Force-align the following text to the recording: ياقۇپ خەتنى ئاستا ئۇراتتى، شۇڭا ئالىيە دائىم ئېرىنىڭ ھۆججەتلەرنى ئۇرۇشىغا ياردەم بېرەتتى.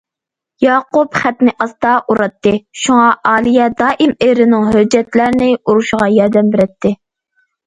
ياقۇپ 0.65 1.17
خەتنى 1.23 1.51
ئاستا 1.65 1.91
ئۇراتتى، 2.13 2.53
شۇڭا 2.85 3.03
ئالىيە 3.33 3.67
دائىم 3.83 4.15
ئېرىنىڭ 4.29 4.67
ھۆججەتلەرنى 4.77 5.51
ئۇرۇشىغا 5.61 6.11
ياردەم 6.17 6.51
بېرەتتى. 6.59 6.95